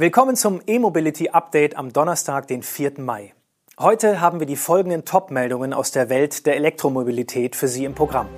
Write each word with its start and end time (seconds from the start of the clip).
Willkommen 0.00 0.36
zum 0.36 0.60
E-Mobility 0.64 1.30
Update 1.30 1.76
am 1.76 1.92
Donnerstag, 1.92 2.46
den 2.46 2.62
4. 2.62 3.00
Mai. 3.00 3.34
Heute 3.80 4.20
haben 4.20 4.38
wir 4.38 4.46
die 4.46 4.54
folgenden 4.54 5.04
Top-Meldungen 5.04 5.72
aus 5.72 5.90
der 5.90 6.08
Welt 6.08 6.46
der 6.46 6.54
Elektromobilität 6.54 7.56
für 7.56 7.66
Sie 7.66 7.84
im 7.84 7.96
Programm. 7.96 8.28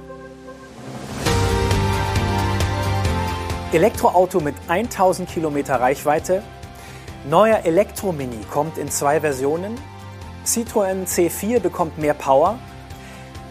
Elektroauto 3.75 4.41
mit 4.41 4.55
1000 4.69 5.29
Kilometer 5.29 5.79
Reichweite. 5.79 6.43
Neuer 7.29 7.59
Elektromini 7.67 8.43
kommt 8.51 8.79
in 8.79 8.91
zwei 8.91 9.21
Versionen. 9.21 9.75
Citroën 10.47 11.07
C4 11.07 11.61
bekommt 11.61 11.99
mehr 11.99 12.15
Power. 12.15 12.59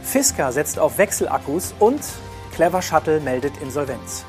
Fisker 0.02 0.52
setzt 0.52 0.80
auf 0.80 0.98
Wechselakkus 0.98 1.76
und 1.78 2.02
Clever 2.56 2.82
Shuttle 2.82 3.20
meldet 3.20 3.62
Insolvenz. 3.62 4.26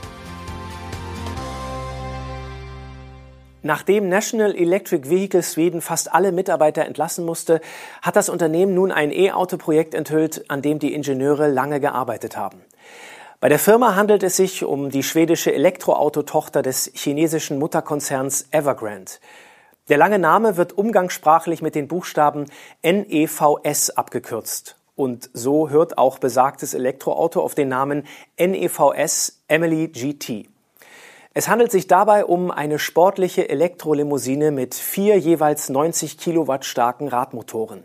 Nachdem 3.63 4.09
National 4.09 4.57
Electric 4.57 5.11
Vehicle 5.11 5.43
Sweden 5.43 5.83
fast 5.83 6.13
alle 6.13 6.33
Mitarbeiter 6.33 6.87
entlassen 6.87 7.27
musste, 7.27 7.61
hat 8.01 8.17
das 8.17 8.31
Unternehmen 8.31 8.75
nun 8.75 8.91
ein 8.91 9.13
E-Auto-Projekt 9.13 9.95
enthüllt, 9.95 10.51
an 10.51 10.63
dem 10.63 10.79
die 10.79 10.95
Ingenieure 10.95 11.49
lange 11.49 11.79
gearbeitet 11.79 12.39
haben. 12.39 12.63
Bei 13.39 13.49
der 13.49 13.59
Firma 13.59 13.97
handelt 13.97 14.23
es 14.23 14.37
sich 14.37 14.65
um 14.65 14.91
die 14.91 15.03
schwedische 15.03 15.53
Elektroautotochter 15.53 16.63
des 16.63 16.91
chinesischen 16.95 17.59
Mutterkonzerns 17.59 18.49
Evergrande. 18.51 19.13
Der 19.91 19.99
lange 19.99 20.19
Name 20.19 20.57
wird 20.57 20.77
umgangssprachlich 20.77 21.63
mit 21.63 21.75
den 21.75 21.89
Buchstaben 21.89 22.47
NEVS 22.83 23.91
abgekürzt. 23.91 24.77
Und 24.95 25.31
so 25.33 25.71
hört 25.71 25.99
auch 25.99 26.19
besagtes 26.19 26.75
Elektroauto 26.75 27.41
auf 27.43 27.55
den 27.55 27.69
Namen 27.69 28.07
NEVS 28.39 29.43
Emily 29.49 29.89
GT. 29.89 30.49
Es 31.33 31.47
handelt 31.47 31.71
sich 31.71 31.87
dabei 31.87 32.25
um 32.25 32.51
eine 32.51 32.81
sportliche 32.81 33.49
Elektrolimousine 33.49 34.51
mit 34.51 34.75
vier 34.75 35.17
jeweils 35.17 35.69
90 35.69 36.19
Kilowatt 36.19 36.65
starken 36.65 37.07
Radmotoren. 37.07 37.85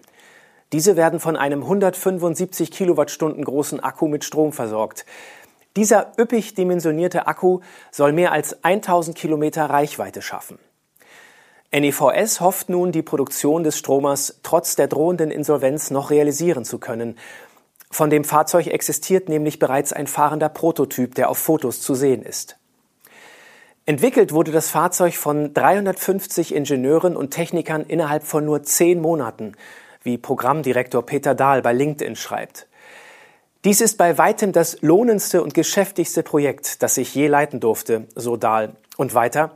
Diese 0.74 0.96
werden 0.96 1.20
von 1.20 1.36
einem 1.36 1.62
175 1.62 2.72
Kilowattstunden 2.72 3.46
großen 3.46 3.80
Akku 3.80 4.08
mit 4.08 4.24
Strom 4.24 4.52
versorgt. 4.52 5.06
Dieser 5.76 6.14
üppig 6.18 6.56
dimensionierte 6.56 7.28
Akku 7.28 7.60
soll 7.92 8.14
mehr 8.14 8.32
als 8.32 8.64
1000 8.64 9.16
Kilometer 9.16 9.66
Reichweite 9.66 10.24
schaffen. 10.24 10.58
NEVS 11.72 12.42
hofft 12.42 12.70
nun, 12.70 12.92
die 12.92 13.04
Produktion 13.04 13.64
des 13.64 13.78
Stromers 13.78 14.40
trotz 14.42 14.76
der 14.76 14.88
drohenden 14.88 15.30
Insolvenz 15.30 15.92
noch 15.92 16.10
realisieren 16.10 16.66
zu 16.66 16.80
können. 16.80 17.16
Von 17.92 18.10
dem 18.10 18.24
Fahrzeug 18.24 18.68
existiert 18.68 19.30
nämlich 19.30 19.60
bereits 19.60 19.94
ein 19.94 20.08
fahrender 20.08 20.50
Prototyp, 20.50 21.14
der 21.14 21.30
auf 21.30 21.38
Fotos 21.38 21.82
zu 21.82 21.94
sehen 21.94 22.24
ist. 22.24 22.58
Entwickelt 23.88 24.34
wurde 24.34 24.52
das 24.52 24.72
Fahrzeug 24.72 25.14
von 25.14 25.54
350 25.54 26.56
Ingenieuren 26.56 27.16
und 27.16 27.30
Technikern 27.30 27.84
innerhalb 27.84 28.24
von 28.24 28.44
nur 28.44 28.64
zehn 28.64 29.00
Monaten, 29.00 29.52
wie 30.02 30.18
Programmdirektor 30.18 31.06
Peter 31.06 31.36
Dahl 31.36 31.62
bei 31.62 31.72
LinkedIn 31.72 32.16
schreibt. 32.16 32.66
Dies 33.64 33.82
ist 33.82 34.00
bei 34.00 34.18
weitem 34.18 34.54
das 34.54 34.82
lohnendste 34.82 35.44
und 35.44 35.54
geschäftigste 35.54 36.24
Projekt, 36.24 36.82
das 36.82 36.98
ich 36.98 37.14
je 37.14 37.28
leiten 37.28 37.60
durfte, 37.60 38.08
so 38.16 38.38
Dahl. 38.38 38.76
Und 38.98 39.14
weiter. 39.14 39.52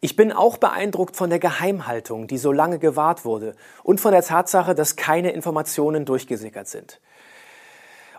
Ich 0.00 0.16
bin 0.16 0.32
auch 0.32 0.56
beeindruckt 0.56 1.14
von 1.14 1.28
der 1.28 1.38
Geheimhaltung, 1.38 2.26
die 2.26 2.38
so 2.38 2.52
lange 2.52 2.78
gewahrt 2.78 3.26
wurde, 3.26 3.54
und 3.82 4.00
von 4.00 4.12
der 4.12 4.22
Tatsache, 4.22 4.74
dass 4.74 4.96
keine 4.96 5.32
Informationen 5.32 6.06
durchgesickert 6.06 6.68
sind. 6.68 7.00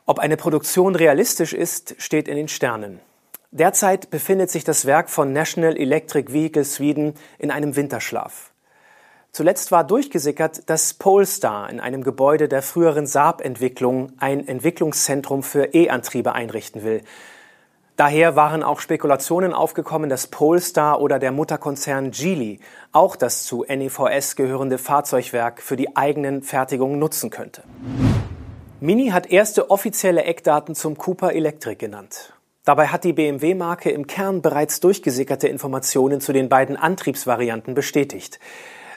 Ob 0.06 0.20
eine 0.20 0.38
Produktion 0.38 0.94
realistisch 0.94 1.54
ist, 1.54 1.96
steht 1.98 2.28
in 2.28 2.36
den 2.36 2.50
Sternen. 2.50 3.00
Derzeit 3.52 4.12
befindet 4.12 4.52
sich 4.52 4.64
das 4.64 4.86
Werk 4.86 5.10
von 5.10 5.34
National 5.34 5.76
Electric 5.76 6.32
Vehicle 6.32 6.64
Sweden 6.64 7.16
in 7.40 7.50
einem 7.50 7.76
Winterschlaf. 7.76 8.52
Zuletzt 9.32 9.72
war 9.72 9.84
durchgesickert, 9.84 10.70
dass 10.70 10.94
Polestar 10.94 11.68
in 11.72 11.80
einem 11.80 12.04
Gebäude 12.04 12.48
der 12.48 12.62
früheren 12.62 13.08
Saab-Entwicklung 13.08 14.14
ein 14.20 14.48
Entwicklungszentrum 14.48 15.42
für 15.42 15.74
E-Antriebe 15.74 16.34
einrichten 16.34 16.84
will. 16.84 17.02
Daher 17.96 18.36
waren 18.36 18.62
auch 18.62 18.80
Spekulationen 18.80 19.54
aufgekommen, 19.54 20.12
dass 20.12 20.28
Polestar 20.28 21.02
oder 21.02 21.18
der 21.18 21.32
Mutterkonzern 21.32 22.12
Geely 22.12 22.60
auch 22.92 23.16
das 23.16 23.46
zu 23.46 23.66
NEVS 23.68 24.36
gehörende 24.36 24.78
Fahrzeugwerk 24.78 25.62
für 25.62 25.76
die 25.76 25.98
eigenen 25.98 26.44
Fertigungen 26.44 27.00
nutzen 27.00 27.32
könnte. 27.32 27.64
Mini 28.80 29.10
hat 29.10 29.32
erste 29.32 29.72
offizielle 29.72 30.24
Eckdaten 30.24 30.76
zum 30.76 30.98
Cooper 30.98 31.34
Electric 31.34 31.76
genannt. 31.76 32.34
Dabei 32.70 32.90
hat 32.90 33.04
die 33.04 33.14
BMW-Marke 33.14 33.90
im 33.90 34.06
Kern 34.06 34.44
bereits 34.44 34.80
durchgesickerte 34.80 35.48
Informationen 35.48 36.22
zu 36.22 36.34
den 36.34 36.50
beiden 36.50 36.78
Antriebsvarianten 36.78 37.74
bestätigt. 37.74 38.40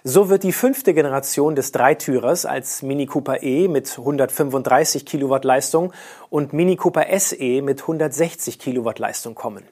So 0.05 0.29
wird 0.29 0.43
die 0.43 0.53
fünfte 0.53 0.93
Generation 0.93 1.57
des 1.57 1.73
Dreitürers 1.73 2.45
als 2.45 2.83
Mini 2.83 3.07
Cooper 3.07 3.43
E 3.43 3.69
mit 3.69 3.97
135 3.97 5.07
Kilowatt 5.07 5.47
Leistung 5.47 5.95
und 6.29 6.53
Mini 6.53 6.77
Cooper 6.77 7.07
SE 7.19 7.63
mit 7.63 7.81
160 7.81 8.59
Kilowatt 8.59 8.99
Leistung 8.99 9.35
kommen. 9.35 9.65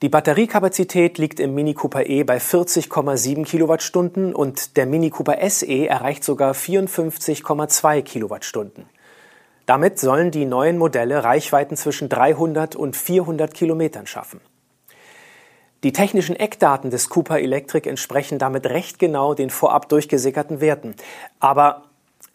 Die 0.00 0.08
Batteriekapazität 0.08 1.18
liegt 1.18 1.40
im 1.40 1.54
Mini 1.54 1.74
Cooper 1.74 2.06
E 2.06 2.24
bei 2.24 2.38
40,7 2.38 3.44
Kilowattstunden 3.44 4.34
und 4.34 4.78
der 4.78 4.86
Mini 4.86 5.10
Cooper 5.10 5.36
SE 5.50 5.86
erreicht 5.86 6.24
sogar 6.24 6.54
54,2 6.54 8.00
Kilowattstunden. 8.00 8.86
Damit 9.66 9.98
sollen 9.98 10.30
die 10.30 10.44
neuen 10.44 10.78
Modelle 10.78 11.24
Reichweiten 11.24 11.76
zwischen 11.76 12.08
300 12.08 12.76
und 12.76 12.96
400 12.96 13.54
Kilometern 13.54 14.06
schaffen. 14.06 14.40
Die 15.82 15.92
technischen 15.92 16.36
Eckdaten 16.36 16.90
des 16.90 17.10
Cooper 17.10 17.40
Electric 17.40 17.88
entsprechen 17.88 18.38
damit 18.38 18.66
recht 18.66 18.98
genau 18.98 19.34
den 19.34 19.50
vorab 19.50 19.88
durchgesickerten 19.88 20.60
Werten. 20.60 20.94
Aber 21.40 21.84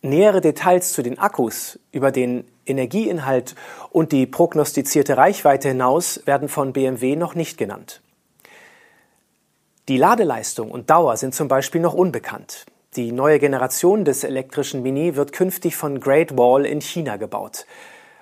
nähere 0.02 0.42
Details 0.42 0.94
zu 0.94 1.02
den 1.02 1.18
Akkus, 1.18 1.80
über 1.92 2.12
den 2.12 2.46
Energieinhalt 2.66 3.56
und 3.90 4.12
die 4.12 4.28
prognostizierte 4.28 5.18
Reichweite 5.18 5.70
hinaus 5.70 6.22
werden 6.26 6.48
von 6.48 6.74
BMW 6.74 7.16
noch 7.16 7.36
nicht 7.36 7.58
genannt. 7.58 8.02
Die 9.88 9.98
Ladeleistung 9.98 10.70
und 10.70 10.92
Dauer 10.92 11.18
sind 11.18 11.34
zum 11.34 11.48
Beispiel 11.48 11.82
noch 11.82 11.96
unbekannt. 11.96 12.68
Die 12.96 13.12
neue 13.12 13.38
Generation 13.38 14.04
des 14.04 14.24
elektrischen 14.24 14.82
Mini 14.82 15.16
wird 15.16 15.32
künftig 15.32 15.76
von 15.76 16.00
Great 16.00 16.36
Wall 16.40 16.66
in 16.66 16.82
China 16.82 17.18
gebaut. 17.18 17.68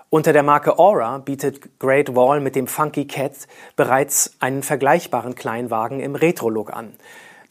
Unter 0.10 0.34
der 0.34 0.44
Marke 0.44 0.78
Aura 0.78 1.20
bietet 1.20 1.80
Great 1.80 2.18
Wall 2.18 2.42
mit 2.42 2.58
dem 2.58 2.68
Funky 2.68 3.08
Cat 3.08 3.32
bereits 3.78 4.34
einen 4.40 4.64
vergleichbaren 4.64 5.36
Kleinwagen 5.36 6.02
im 6.02 6.16
Retro-Look 6.16 6.74
an, 6.74 6.92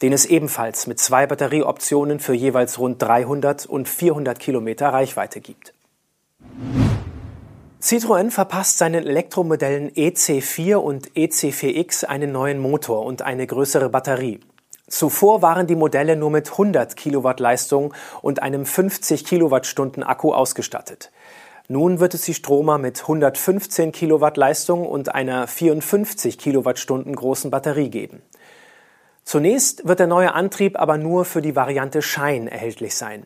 den 0.03 0.13
es 0.13 0.27
ebenfalls 0.27 0.85
mit 0.85 0.99
zwei 0.99 1.25
Batterieoptionen 1.25 2.19
für 2.19 2.35
jeweils 2.35 2.77
rund 2.77 3.01
300 3.01 3.65
und 3.65 3.89
400 3.89 4.37
Kilometer 4.37 4.89
Reichweite 4.89 5.41
gibt. 5.41 5.73
Citroën 7.81 8.29
verpasst 8.29 8.77
seinen 8.77 9.07
Elektromodellen 9.07 9.89
EC4 9.89 10.75
und 10.75 11.09
EC4X 11.13 12.05
einen 12.05 12.31
neuen 12.31 12.59
Motor 12.59 13.05
und 13.05 13.23
eine 13.23 13.47
größere 13.47 13.89
Batterie. 13.89 14.39
Zuvor 14.87 15.41
waren 15.41 15.67
die 15.67 15.75
Modelle 15.75 16.15
nur 16.15 16.31
mit 16.31 16.49
100 16.51 16.95
Kilowatt 16.95 17.41
Leistung 17.41 17.93
und 18.21 18.41
einem 18.41 18.65
50 18.65 19.25
Kilowattstunden 19.25 20.01
Akku 20.01 20.33
ausgestattet. 20.33 21.11
Nun 21.67 21.99
wird 21.99 22.13
es 22.13 22.21
die 22.21 22.33
Stromer 22.33 22.77
mit 22.77 23.01
115 23.01 23.91
Kilowatt 23.91 24.37
Leistung 24.37 24.87
und 24.87 25.13
einer 25.13 25.45
54 25.45 26.37
Kilowattstunden 26.37 27.13
großen 27.13 27.51
Batterie 27.51 27.89
geben. 27.89 28.21
Zunächst 29.25 29.85
wird 29.85 29.99
der 29.99 30.07
neue 30.07 30.33
Antrieb 30.33 30.79
aber 30.79 30.97
nur 30.97 31.25
für 31.25 31.41
die 31.41 31.57
Variante 31.57 32.01
Shine 32.01 32.49
erhältlich 32.49 32.95
sein. 32.95 33.25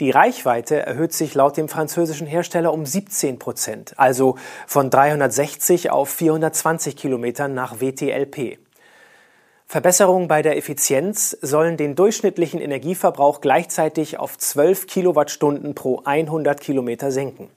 Die 0.00 0.10
Reichweite 0.10 0.86
erhöht 0.86 1.12
sich 1.12 1.34
laut 1.34 1.58
dem 1.58 1.68
französischen 1.68 2.26
Hersteller 2.26 2.72
um 2.72 2.86
17 2.86 3.38
Prozent, 3.38 3.92
also 3.98 4.36
von 4.66 4.88
360 4.88 5.90
auf 5.90 6.08
420 6.08 6.96
Kilometern 6.96 7.52
nach 7.52 7.80
WTLP. 7.80 8.58
Verbesserungen 9.72 10.28
bei 10.28 10.42
der 10.42 10.58
Effizienz 10.58 11.30
sollen 11.40 11.78
den 11.78 11.94
durchschnittlichen 11.94 12.60
Energieverbrauch 12.60 13.40
gleichzeitig 13.40 14.18
auf 14.18 14.36
12 14.36 14.86
Kilowattstunden 14.86 15.74
pro 15.74 16.02
100 16.04 16.60
Kilometer 16.60 17.10
senken. 17.10 17.48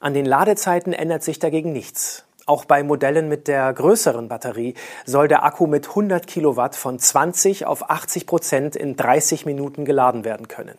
An 0.00 0.14
den 0.14 0.26
Ladezeiten 0.26 0.92
ändert 0.92 1.22
sich 1.22 1.38
dagegen 1.38 1.72
nichts. 1.72 2.24
Auch 2.44 2.64
bei 2.64 2.82
Modellen 2.82 3.28
mit 3.28 3.46
der 3.46 3.72
größeren 3.72 4.26
Batterie 4.26 4.74
soll 5.04 5.28
der 5.28 5.44
Akku 5.44 5.68
mit 5.68 5.90
100 5.90 6.26
Kilowatt 6.26 6.74
von 6.74 6.98
20 6.98 7.66
auf 7.66 7.88
80 7.88 8.26
Prozent 8.26 8.74
in 8.74 8.96
30 8.96 9.46
Minuten 9.46 9.84
geladen 9.84 10.24
werden 10.24 10.48
können. 10.48 10.76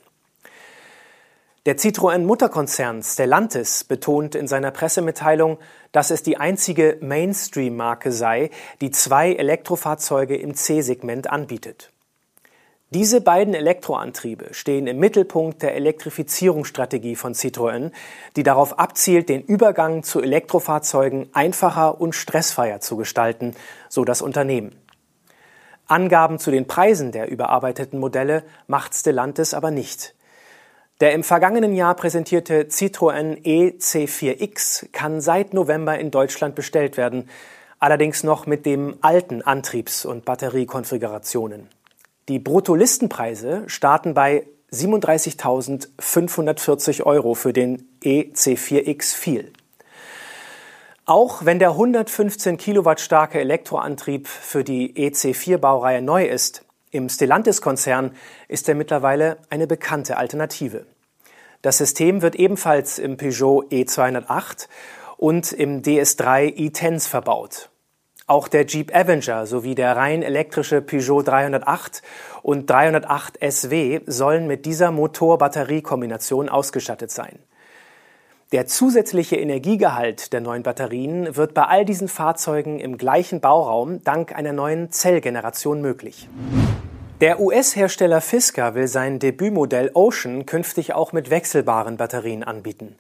Der 1.67 1.75
Citroën-Mutterkonzern 1.75 3.03
Stellantis 3.03 3.83
betont 3.83 4.35
in 4.35 4.47
seiner 4.47 4.71
Pressemitteilung, 4.71 5.57
dass 5.91 6.11
es 6.11 6.23
die 6.23 6.37
einzige 6.37 6.97
Mainstream-Marke 7.01 8.13
sei, 8.13 8.51
die 8.79 8.89
zwei 8.89 9.33
Elektrofahrzeuge 9.33 10.37
im 10.37 10.55
C-Segment 10.55 11.29
anbietet. 11.29 11.91
Diese 12.91 13.19
beiden 13.19 13.53
Elektroantriebe 13.53 14.53
stehen 14.53 14.87
im 14.87 14.99
Mittelpunkt 14.99 15.61
der 15.61 15.75
Elektrifizierungsstrategie 15.75 17.17
von 17.17 17.33
Citroën, 17.33 17.91
die 18.37 18.43
darauf 18.43 18.79
abzielt, 18.79 19.27
den 19.27 19.41
Übergang 19.41 20.03
zu 20.03 20.21
Elektrofahrzeugen 20.21 21.27
einfacher 21.33 21.99
und 21.99 22.15
stressfreier 22.15 22.79
zu 22.79 22.95
gestalten, 22.95 23.57
so 23.89 24.05
das 24.05 24.21
Unternehmen. 24.21 24.73
Angaben 25.85 26.39
zu 26.39 26.49
den 26.49 26.65
Preisen 26.65 27.11
der 27.11 27.29
überarbeiteten 27.29 27.99
Modelle 27.99 28.45
macht 28.67 28.95
Stellantis 28.95 29.53
aber 29.53 29.69
nicht. 29.69 30.13
Der 30.99 31.13
im 31.13 31.23
vergangenen 31.23 31.75
Jahr 31.75 31.95
präsentierte 31.95 32.63
Citroën 32.63 33.43
EC4X 33.43 34.91
kann 34.91 35.21
seit 35.21 35.53
November 35.53 35.99
in 35.99 36.09
Deutschland 36.09 36.55
bestellt 36.55 36.97
werden, 36.97 37.29
allerdings 37.77 38.23
noch 38.23 38.47
mit 38.47 38.65
dem 38.65 38.95
alten 39.01 39.43
Antriebs- 39.43 40.05
und 40.05 40.25
Batteriekonfigurationen. 40.25 41.69
Die 42.29 42.39
Bruttolistenpreise 42.39 43.65
starten 43.67 44.15
bei 44.15 44.47
37.540 44.71 47.03
Euro 47.03 47.35
für 47.35 47.53
den 47.53 47.87
EC4X 48.03 49.15
viel. 49.15 49.53
Auch 51.05 51.45
wenn 51.45 51.59
der 51.59 51.69
115 51.69 52.57
Kilowatt 52.57 52.99
starke 52.99 53.39
Elektroantrieb 53.39 54.27
für 54.27 54.63
die 54.63 54.95
EC4-Baureihe 54.95 56.01
neu 56.01 56.25
ist, 56.25 56.65
im 56.91 57.09
Stellantis-Konzern 57.09 58.11
ist 58.47 58.69
er 58.69 58.75
mittlerweile 58.75 59.37
eine 59.49 59.67
bekannte 59.67 60.17
Alternative. 60.17 60.85
Das 61.61 61.77
System 61.77 62.21
wird 62.21 62.35
ebenfalls 62.35 62.99
im 62.99 63.17
Peugeot 63.17 63.65
E208 63.71 64.67
und 65.17 65.51
im 65.51 65.81
DS3 65.81 66.53
e-Tens 66.55 67.07
verbaut. 67.07 67.69
Auch 68.29 68.47
der 68.47 68.65
Jeep 68.65 68.93
Avenger 68.93 69.45
sowie 69.45 69.73
der 69.73 69.95
rein 69.95 70.21
elektrische 70.21 70.81
Peugeot 70.81 71.23
308 71.23 72.03
und 72.43 72.69
308 72.69 73.39
SW 73.41 74.01
sollen 74.05 74.47
mit 74.47 74.65
dieser 74.65 74.91
Motor-Batterie-Kombination 74.91 76.49
ausgestattet 76.49 77.09
sein. 77.09 77.39
Der 78.51 78.65
zusätzliche 78.65 79.35
Energiegehalt 79.37 80.31
der 80.31 80.41
neuen 80.41 80.63
Batterien 80.63 81.35
wird 81.35 81.53
bei 81.53 81.63
all 81.63 81.83
diesen 81.83 82.07
Fahrzeugen 82.07 82.79
im 82.79 82.97
gleichen 82.97 83.41
Bauraum 83.41 84.03
dank 84.03 84.33
einer 84.33 84.53
neuen 84.53 84.91
Zellgeneration 84.91 85.81
möglich. 85.81 86.29
Der 87.19 87.39
US-Hersteller 87.39 88.21
Fisker 88.21 88.75
will 88.75 88.87
sein 88.87 89.17
Debütmodell 89.17 89.89
Ocean 89.95 90.45
künftig 90.45 90.93
auch 90.93 91.13
mit 91.13 91.31
wechselbaren 91.31 91.97
Batterien 91.97 92.43
anbieten. 92.43 92.95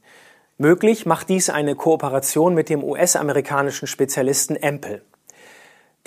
Möglich 0.57 1.05
macht 1.05 1.29
dies 1.29 1.51
eine 1.51 1.75
Kooperation 1.75 2.55
mit 2.55 2.69
dem 2.69 2.83
US-amerikanischen 2.83 3.85
Spezialisten 3.85 4.55
Empel. 4.55 5.03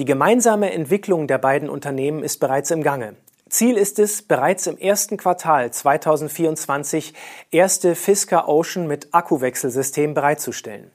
Die 0.01 0.07
gemeinsame 0.07 0.73
Entwicklung 0.73 1.29
der 1.29 1.39
beiden 1.39 1.71
Unternehmen 1.71 2.25
ist 2.25 2.39
bereits 2.39 2.73
im 2.73 2.83
Gange. 2.83 3.15
Ziel 3.49 3.77
ist 3.77 4.01
es, 4.01 4.23
bereits 4.23 4.67
im 4.67 4.77
ersten 4.77 5.17
Quartal 5.17 5.73
2024 5.73 7.15
erste 7.53 7.95
Fisker 7.95 8.49
Ocean 8.49 8.89
mit 8.89 9.15
Akkuwechselsystem 9.15 10.15
bereitzustellen. 10.15 10.91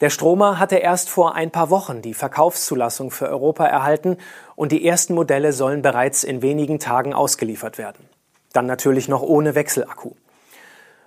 Der 0.00 0.10
Stromer 0.10 0.58
hatte 0.58 0.76
erst 0.76 1.08
vor 1.08 1.34
ein 1.34 1.50
paar 1.50 1.70
Wochen 1.70 2.02
die 2.02 2.14
Verkaufszulassung 2.14 3.10
für 3.10 3.28
Europa 3.28 3.66
erhalten 3.66 4.16
und 4.56 4.72
die 4.72 4.86
ersten 4.86 5.14
Modelle 5.14 5.52
sollen 5.52 5.82
bereits 5.82 6.24
in 6.24 6.42
wenigen 6.42 6.78
Tagen 6.80 7.14
ausgeliefert 7.14 7.78
werden. 7.78 8.08
Dann 8.52 8.66
natürlich 8.66 9.08
noch 9.08 9.22
ohne 9.22 9.54
Wechselakku. 9.54 10.12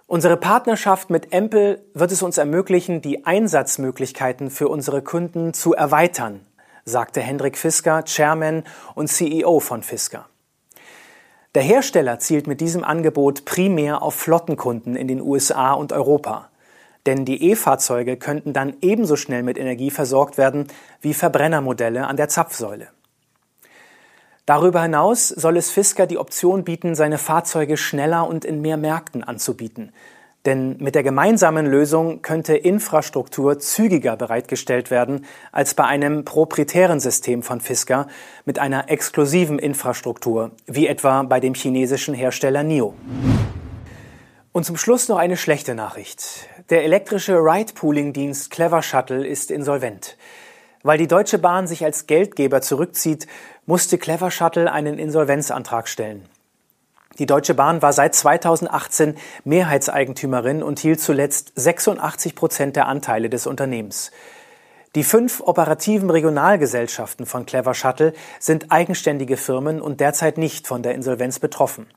Unsere 0.06 0.38
Partnerschaft 0.38 1.10
mit 1.10 1.34
Empel 1.34 1.84
wird 1.94 2.14
es 2.14 2.24
uns 2.24 2.38
ermöglichen, 2.38 3.02
die 3.02 3.26
Einsatzmöglichkeiten 3.26 4.50
für 4.50 4.70
unsere 4.70 5.02
Kunden 5.02 5.54
zu 5.54 5.74
erweitern, 5.74 6.46
sagte 6.86 7.20
Hendrik 7.20 7.58
Fisker, 7.58 8.04
Chairman 8.06 8.64
und 8.96 9.08
CEO 9.10 9.60
von 9.60 9.84
Fisker. 9.84 10.26
Der 11.56 11.64
Hersteller 11.64 12.20
zielt 12.20 12.48
mit 12.48 12.62
diesem 12.62 12.86
Angebot 12.86 13.44
primär 13.44 14.02
auf 14.02 14.16
Flottenkunden 14.16 14.96
in 14.96 15.10
den 15.10 15.22
USA 15.22 15.74
und 15.74 15.92
Europa. 15.92 16.50
Denn 17.08 17.26
die 17.26 17.50
E-Fahrzeuge 17.50 18.18
könnten 18.18 18.54
dann 18.54 18.76
ebenso 18.82 19.16
schnell 19.16 19.42
mit 19.42 19.58
Energie 19.58 19.90
versorgt 19.90 20.38
werden 20.38 20.68
wie 21.02 21.16
Verbrennermodelle 21.16 22.06
an 22.06 22.18
der 22.18 22.28
Zapfsäule. 22.28 22.90
Darüber 24.46 24.82
hinaus 24.82 25.30
soll 25.30 25.58
es 25.58 25.72
Fisker 25.72 26.06
die 26.06 26.18
Option 26.18 26.64
bieten, 26.64 26.96
seine 26.96 27.18
Fahrzeuge 27.18 27.78
schneller 27.78 28.28
und 28.28 28.46
in 28.46 28.62
mehr 28.62 28.78
Märkten 28.78 29.24
anzubieten, 29.24 29.92
denn 30.46 30.78
mit 30.80 30.96
der 30.96 31.04
gemeinsamen 31.04 31.66
Lösung 31.66 32.22
könnte 32.22 32.56
Infrastruktur 32.56 33.60
zügiger 33.60 34.16
bereitgestellt 34.16 34.92
werden 34.92 35.26
als 35.52 35.74
bei 35.74 35.84
einem 35.84 36.24
proprietären 36.24 37.02
System 37.02 37.44
von 37.44 37.60
Fisker 37.60 38.08
mit 38.46 38.60
einer 38.60 38.90
exklusiven 38.90 39.60
Infrastruktur, 39.60 40.52
wie 40.66 40.88
etwa 40.88 41.24
bei 41.24 41.42
dem 41.42 41.54
chinesischen 41.54 42.14
Hersteller 42.14 42.64
NIO. 42.64 42.94
Und 44.54 44.64
zum 44.64 44.78
Schluss 44.78 45.10
noch 45.10 45.18
eine 45.18 45.38
schlechte 45.38 45.76
Nachricht. 45.76 46.48
Der 46.70 46.84
elektrische 46.84 47.38
Ride-Pooling-Dienst 47.38 48.52
Clever 48.52 48.84
Shuttle 48.84 49.26
ist 49.26 49.52
insolvent. 49.52 50.18
Weil 50.84 50.98
die 50.98 51.08
Deutsche 51.08 51.38
Bahn 51.38 51.66
sich 51.66 51.86
als 51.86 52.08
Geldgeber 52.08 52.62
zurückzieht, 52.62 53.26
musste 53.66 53.98
Clever 53.98 54.32
Shuttle 54.32 54.70
einen 54.70 55.00
Insolvenzantrag 55.00 55.88
stellen. 55.88 56.26
Die 57.20 57.26
Deutsche 57.26 57.54
Bahn 57.54 57.82
war 57.82 57.94
seit 57.94 58.16
2018 58.16 59.16
Mehrheitseigentümerin 59.46 60.62
und 60.62 60.80
hielt 60.80 61.00
zuletzt 61.00 61.54
86 61.56 62.36
Prozent 62.36 62.76
der 62.76 62.88
Anteile 62.88 63.30
des 63.30 63.48
Unternehmens. 63.48 64.12
Die 64.94 65.06
fünf 65.06 65.40
operativen 65.40 66.10
Regionalgesellschaften 66.10 67.26
von 67.26 67.46
Clever 67.46 67.76
Shuttle 67.76 68.12
sind 68.42 68.74
eigenständige 68.74 69.38
Firmen 69.38 69.82
und 69.82 70.02
derzeit 70.02 70.38
nicht 70.38 70.68
von 70.68 70.84
der 70.84 70.96
Insolvenz 70.96 71.40
betroffen. 71.40 71.88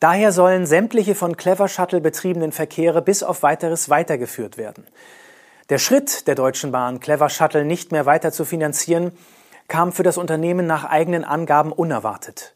Daher 0.00 0.32
sollen 0.32 0.64
sämtliche 0.64 1.14
von 1.14 1.36
Clever 1.36 1.68
Shuttle 1.68 2.00
betriebenen 2.00 2.52
Verkehre 2.52 3.02
bis 3.02 3.22
auf 3.22 3.42
weiteres 3.42 3.90
weitergeführt 3.90 4.56
werden. 4.56 4.86
Der 5.68 5.78
Schritt 5.78 6.26
der 6.26 6.34
Deutschen 6.34 6.72
Bahn, 6.72 7.00
Clever 7.00 7.28
Shuttle 7.28 7.66
nicht 7.66 7.92
mehr 7.92 8.06
weiter 8.06 8.32
zu 8.32 8.46
finanzieren, 8.46 9.12
kam 9.68 9.92
für 9.92 10.02
das 10.02 10.16
Unternehmen 10.16 10.66
nach 10.66 10.84
eigenen 10.84 11.22
Angaben 11.22 11.70
unerwartet. 11.70 12.54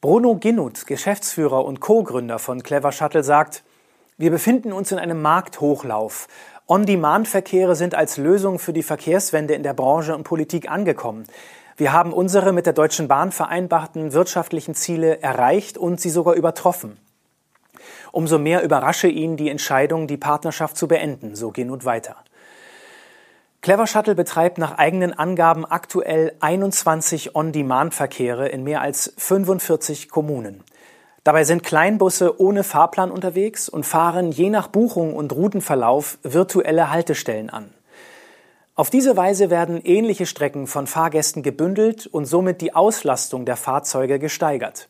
Bruno 0.00 0.34
Ginnut, 0.34 0.86
Geschäftsführer 0.86 1.64
und 1.64 1.80
Co-Gründer 1.80 2.40
von 2.40 2.62
Clever 2.64 2.90
Shuttle, 2.90 3.22
sagt, 3.22 3.62
wir 4.16 4.32
befinden 4.32 4.72
uns 4.72 4.90
in 4.90 4.98
einem 4.98 5.22
Markthochlauf. 5.22 6.26
On-Demand-Verkehre 6.66 7.76
sind 7.76 7.94
als 7.94 8.16
Lösung 8.16 8.58
für 8.58 8.72
die 8.72 8.82
Verkehrswende 8.82 9.54
in 9.54 9.62
der 9.62 9.74
Branche 9.74 10.14
und 10.14 10.24
Politik 10.24 10.68
angekommen. 10.68 11.24
Wir 11.78 11.92
haben 11.92 12.12
unsere 12.12 12.52
mit 12.52 12.66
der 12.66 12.72
Deutschen 12.72 13.06
Bahn 13.06 13.30
vereinbarten 13.30 14.12
wirtschaftlichen 14.12 14.74
Ziele 14.74 15.22
erreicht 15.22 15.78
und 15.78 16.00
sie 16.00 16.10
sogar 16.10 16.34
übertroffen. 16.34 16.98
Umso 18.10 18.36
mehr 18.36 18.64
überrasche 18.64 19.06
ihn 19.06 19.36
die 19.36 19.48
Entscheidung, 19.48 20.08
die 20.08 20.16
Partnerschaft 20.16 20.76
zu 20.76 20.88
beenden, 20.88 21.36
so 21.36 21.52
Genut 21.52 21.84
weiter. 21.84 22.16
Clever 23.60 23.86
Shuttle 23.86 24.16
betreibt 24.16 24.58
nach 24.58 24.76
eigenen 24.76 25.16
Angaben 25.16 25.64
aktuell 25.64 26.32
21 26.40 27.36
On-Demand-Verkehre 27.36 28.48
in 28.48 28.64
mehr 28.64 28.80
als 28.80 29.14
45 29.16 30.08
Kommunen. 30.08 30.64
Dabei 31.22 31.44
sind 31.44 31.62
Kleinbusse 31.62 32.40
ohne 32.40 32.64
Fahrplan 32.64 33.12
unterwegs 33.12 33.68
und 33.68 33.86
fahren 33.86 34.32
je 34.32 34.50
nach 34.50 34.66
Buchung 34.66 35.14
und 35.14 35.32
Routenverlauf 35.32 36.18
virtuelle 36.24 36.90
Haltestellen 36.90 37.50
an. 37.50 37.72
Auf 38.78 38.90
diese 38.90 39.16
Weise 39.16 39.50
werden 39.50 39.80
ähnliche 39.82 40.24
Strecken 40.24 40.68
von 40.68 40.86
Fahrgästen 40.86 41.42
gebündelt 41.42 42.06
und 42.06 42.26
somit 42.26 42.60
die 42.60 42.76
Auslastung 42.76 43.44
der 43.44 43.56
Fahrzeuge 43.56 44.20
gesteigert. 44.20 44.88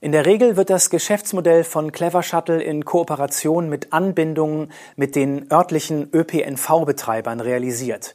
In 0.00 0.12
der 0.12 0.24
Regel 0.24 0.56
wird 0.56 0.70
das 0.70 0.88
Geschäftsmodell 0.88 1.64
von 1.64 1.90
Clever 1.90 2.22
Shuttle 2.22 2.62
in 2.62 2.84
Kooperation 2.84 3.68
mit 3.68 3.92
Anbindungen 3.92 4.70
mit 4.94 5.16
den 5.16 5.50
örtlichen 5.50 6.10
ÖPNV-Betreibern 6.14 7.40
realisiert. 7.40 8.14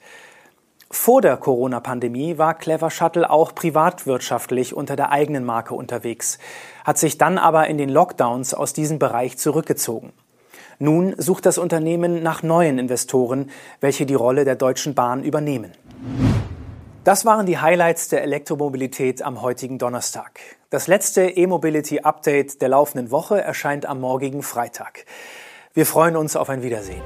Vor 0.90 1.22
der 1.22 1.36
Corona-Pandemie 1.36 2.38
war 2.38 2.54
Clever 2.54 2.92
Shuttle 2.92 3.30
auch 3.30 3.54
privatwirtschaftlich 3.54 4.74
unter 4.74 4.96
der 4.96 5.12
eigenen 5.12 5.44
Marke 5.44 5.74
unterwegs, 5.74 6.40
hat 6.86 6.98
sich 6.98 7.18
dann 7.18 7.38
aber 7.38 7.68
in 7.68 7.78
den 7.78 7.90
Lockdowns 7.90 8.54
aus 8.54 8.72
diesem 8.72 9.00
Bereich 9.00 9.38
zurückgezogen. 9.38 10.14
Nun 10.82 11.14
sucht 11.20 11.46
das 11.46 11.60
Unternehmen 11.60 12.24
nach 12.24 12.42
neuen 12.42 12.80
Investoren, 12.80 13.52
welche 13.82 14.08
die 14.08 14.16
Rolle 14.16 14.46
der 14.46 14.56
Deutschen 14.56 14.96
Bahn 14.96 15.24
übernehmen. 15.24 15.74
Das 17.04 17.24
waren 17.24 17.46
die 17.46 17.60
Highlights 17.60 18.10
der 18.10 18.24
Elektromobilität 18.24 19.22
am 19.22 19.44
heutigen 19.44 19.78
Donnerstag. 19.78 20.40
Das 20.72 20.88
letzte 20.88 21.30
E-Mobility 21.30 22.00
Update 22.00 22.64
der 22.64 22.70
laufenden 22.70 23.12
Woche 23.12 23.40
erscheint 23.40 23.86
am 23.86 24.02
morgigen 24.02 24.42
Freitag. 24.42 25.06
Wir 25.76 25.86
freuen 25.86 26.16
uns 26.16 26.36
auf 26.36 26.50
ein 26.50 26.64
Wiedersehen. 26.64 27.04